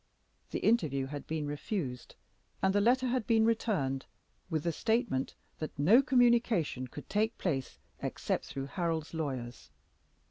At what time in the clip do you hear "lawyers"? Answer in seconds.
9.13-9.69